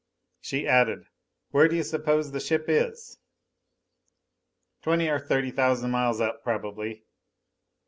She 0.39 0.67
added, 0.67 1.05
"Where 1.51 1.67
do 1.67 1.75
you 1.75 1.83
suppose 1.83 2.31
the 2.31 2.39
ship 2.39 2.65
is?" 2.67 3.19
"Twenty 4.81 5.07
or 5.07 5.19
thirty 5.19 5.51
thousand 5.51 5.91
miles 5.91 6.19
up, 6.19 6.41
probably." 6.43 7.03